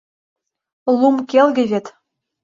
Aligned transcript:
—Лум 0.99 1.17
келге 1.29 1.63
вет. 1.71 1.85